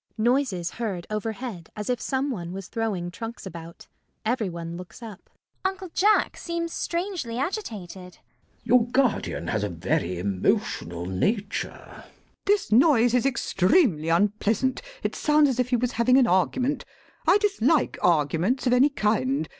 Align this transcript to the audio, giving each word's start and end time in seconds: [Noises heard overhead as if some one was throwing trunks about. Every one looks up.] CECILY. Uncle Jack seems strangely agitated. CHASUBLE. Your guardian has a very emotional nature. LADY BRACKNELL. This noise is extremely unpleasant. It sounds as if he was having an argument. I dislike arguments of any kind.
[Noises 0.17 0.71
heard 0.71 1.05
overhead 1.11 1.69
as 1.75 1.87
if 1.87 2.01
some 2.01 2.31
one 2.31 2.51
was 2.53 2.67
throwing 2.69 3.11
trunks 3.11 3.45
about. 3.45 3.85
Every 4.25 4.49
one 4.49 4.75
looks 4.75 5.03
up.] 5.03 5.29
CECILY. 5.29 5.39
Uncle 5.63 5.89
Jack 5.93 6.37
seems 6.37 6.73
strangely 6.73 7.37
agitated. 7.37 8.13
CHASUBLE. 8.13 8.23
Your 8.63 8.87
guardian 8.87 9.47
has 9.49 9.63
a 9.63 9.69
very 9.69 10.17
emotional 10.17 11.05
nature. 11.05 11.69
LADY 11.69 11.87
BRACKNELL. 11.99 12.13
This 12.45 12.71
noise 12.71 13.13
is 13.13 13.27
extremely 13.27 14.09
unpleasant. 14.09 14.81
It 15.03 15.15
sounds 15.15 15.47
as 15.47 15.59
if 15.59 15.69
he 15.69 15.75
was 15.75 15.91
having 15.91 16.17
an 16.17 16.25
argument. 16.25 16.83
I 17.27 17.37
dislike 17.37 17.99
arguments 18.01 18.65
of 18.65 18.73
any 18.73 18.89
kind. 18.89 19.47